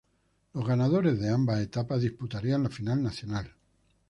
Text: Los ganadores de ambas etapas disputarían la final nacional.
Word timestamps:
Los 0.55 0.65
ganadores 0.65 1.19
de 1.21 1.29
ambas 1.29 1.59
etapas 1.61 2.01
disputarían 2.01 2.63
la 2.63 2.71
final 2.71 3.03
nacional. 3.03 3.53